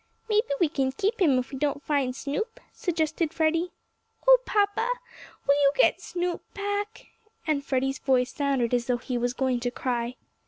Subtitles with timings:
[0.27, 3.71] "Maybe we can keep him if we don't find Snoop?" suggested Freddie.
[4.27, 4.89] "Oh, papa,
[5.47, 7.05] will you get Snoop back?"
[7.45, 10.15] and Freddie's voice sounded as though he was going to cry.